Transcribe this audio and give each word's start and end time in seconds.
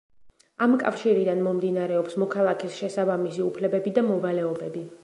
ამ 0.65 0.71
კავშირიდან 0.83 1.43
მომდინარეობს 1.49 2.17
მოქალაქის 2.25 2.81
შესაბამისი 2.81 3.47
უფლებები 3.51 3.99
და 4.01 4.11
მოვალეობები. 4.13 4.87